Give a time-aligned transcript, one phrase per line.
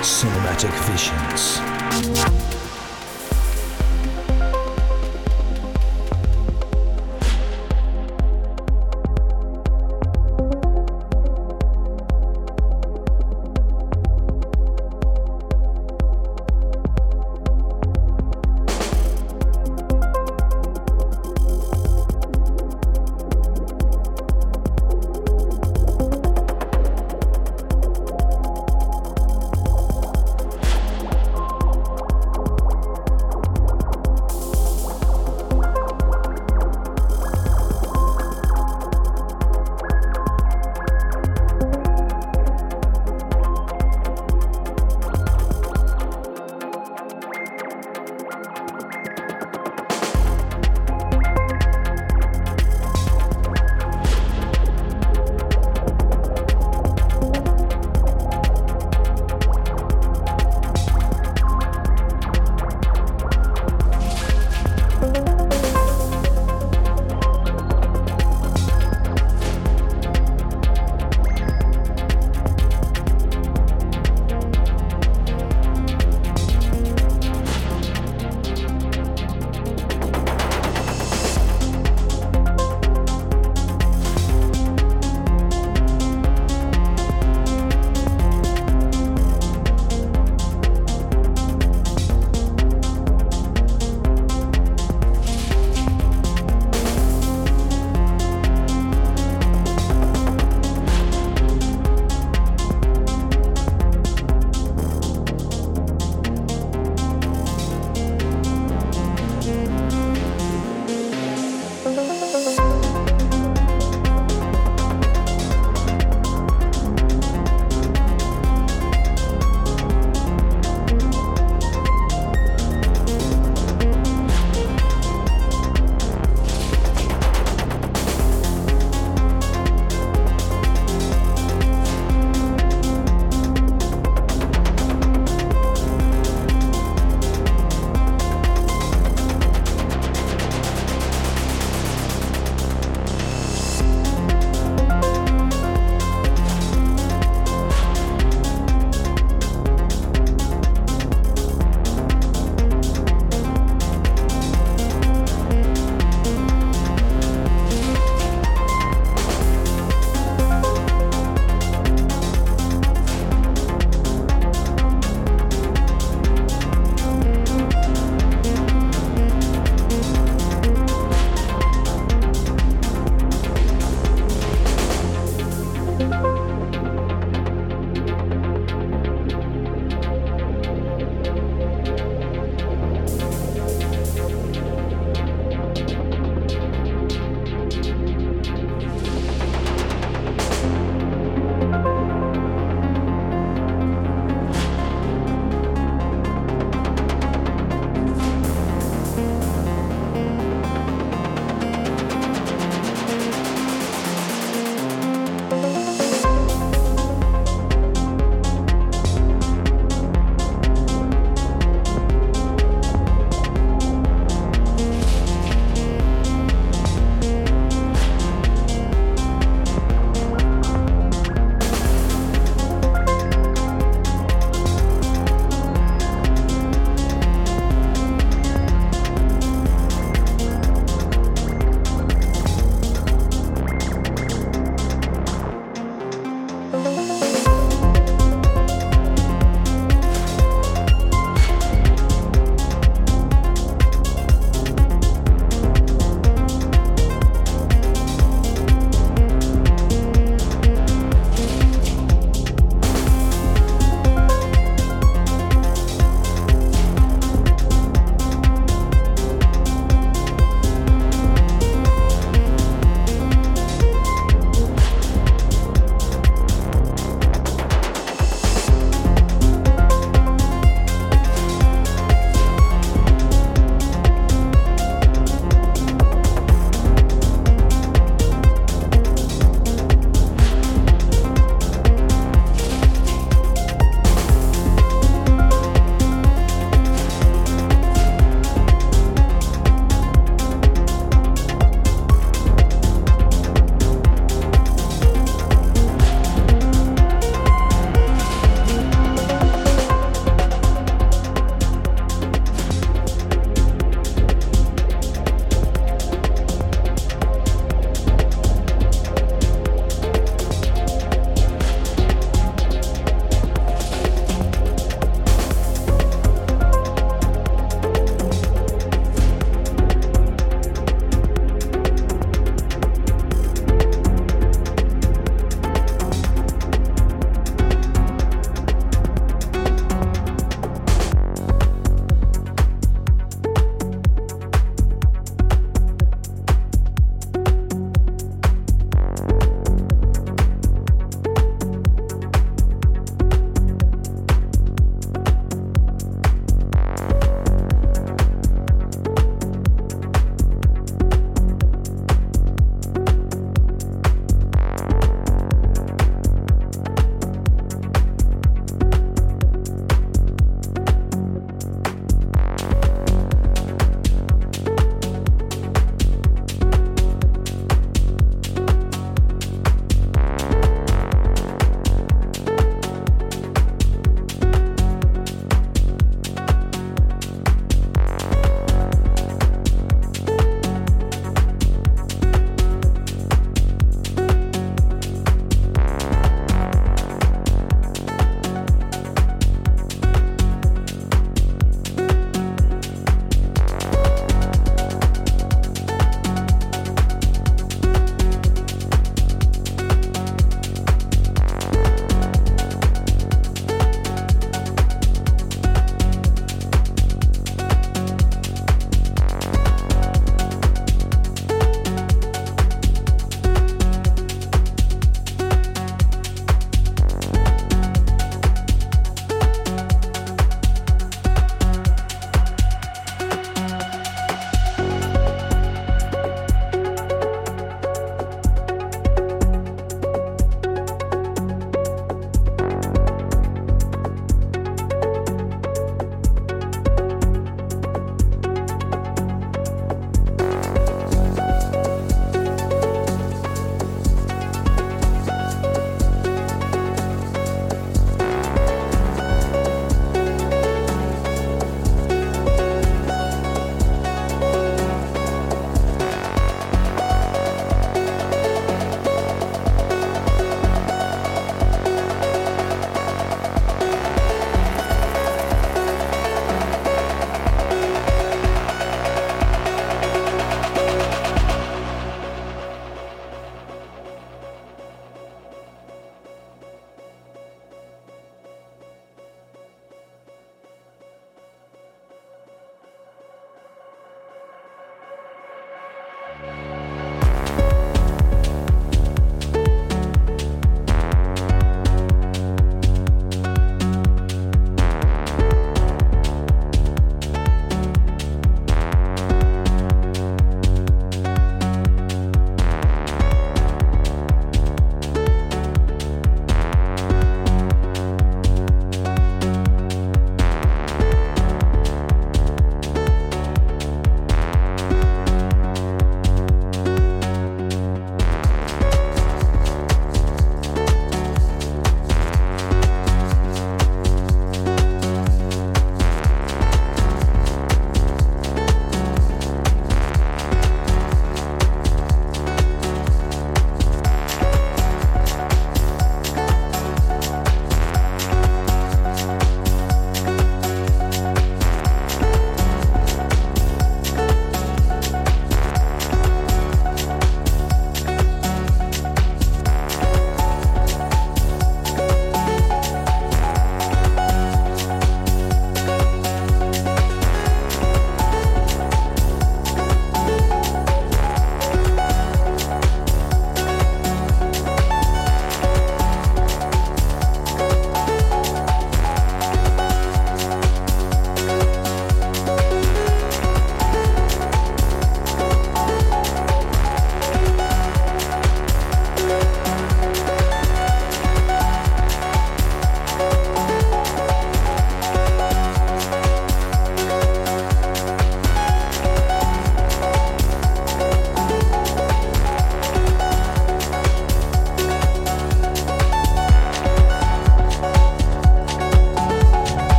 [0.00, 1.75] Cinematic Visions.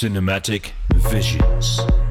[0.00, 0.72] Cinematic
[1.10, 2.09] Visions.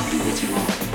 [0.00, 0.89] 아, 근데 제가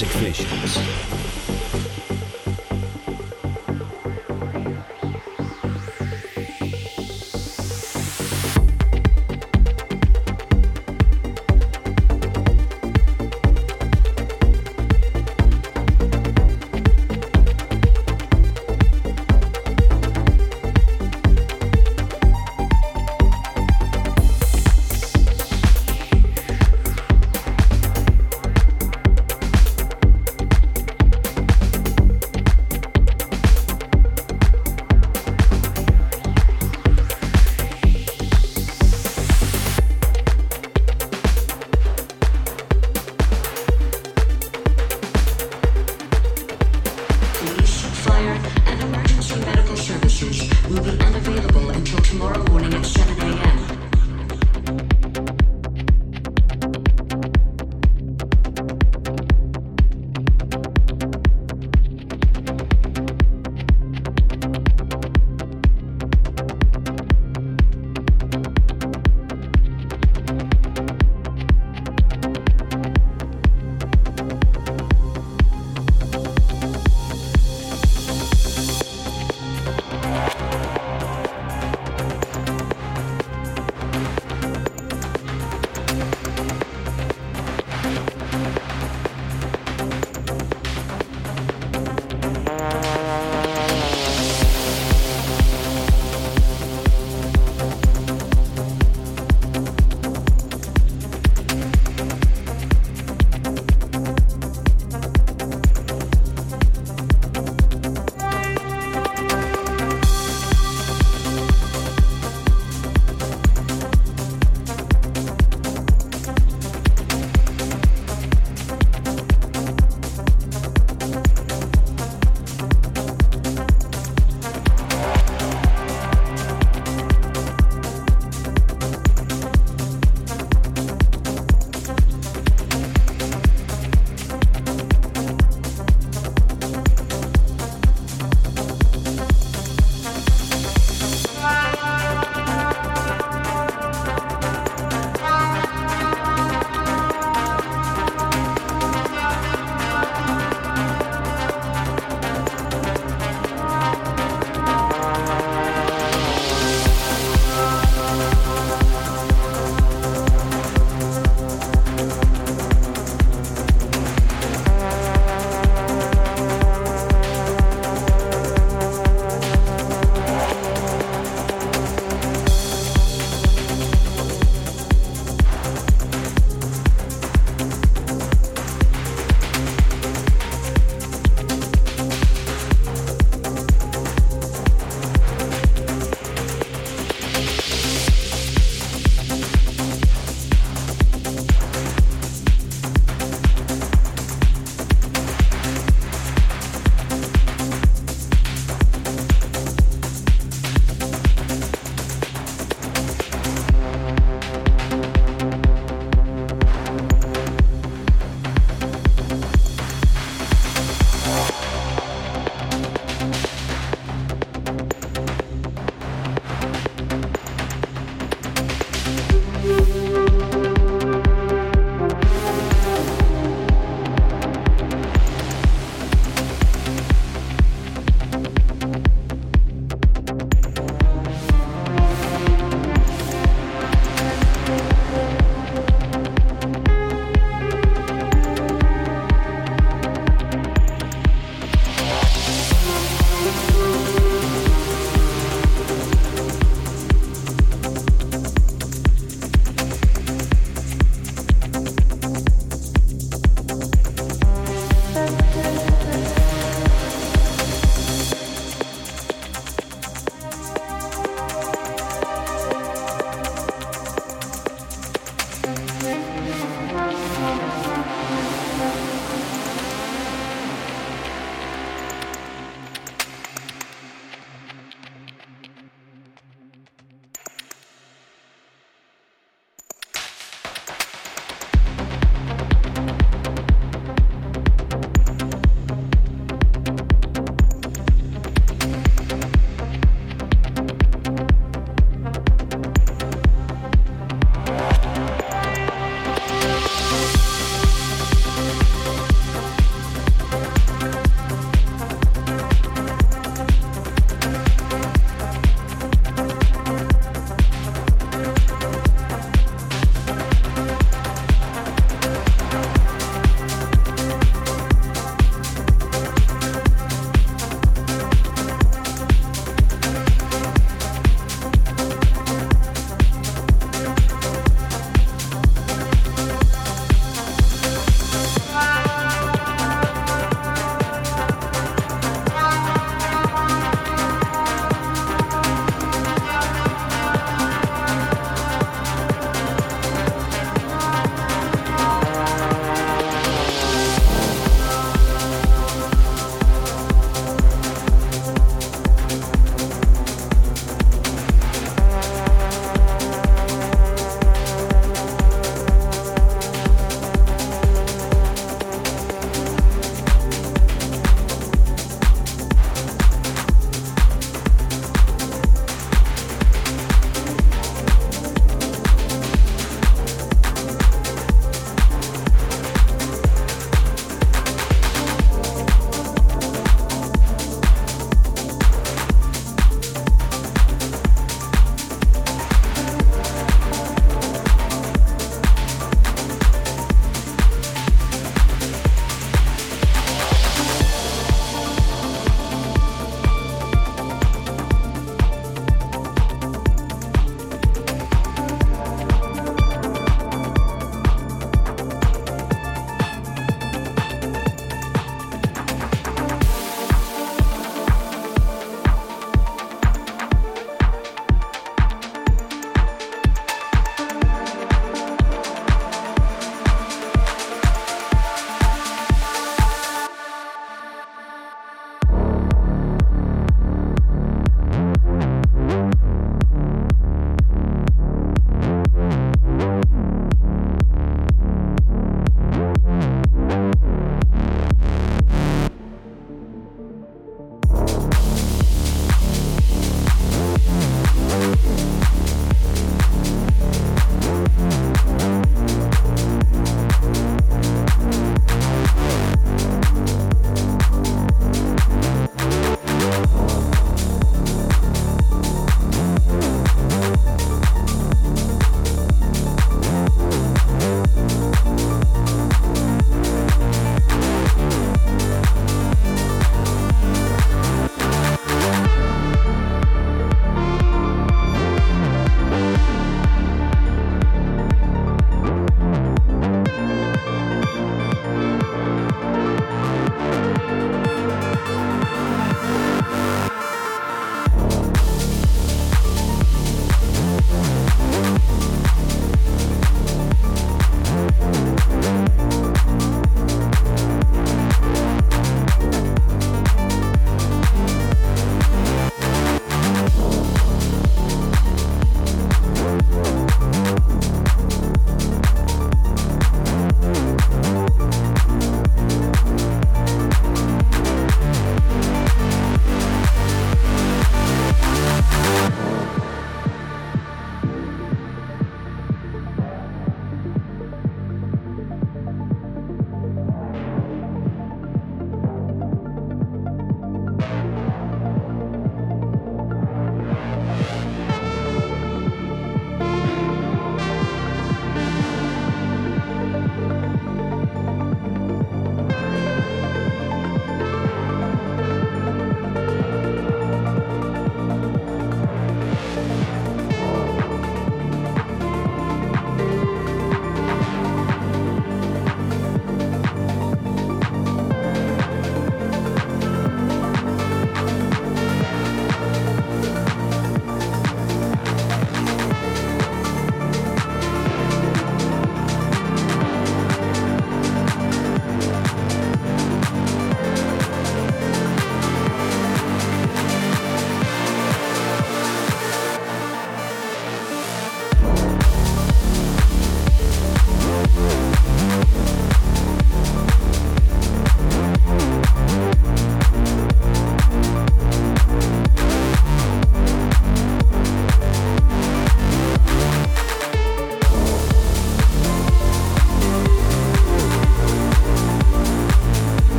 [0.00, 1.19] Cinematic Visions.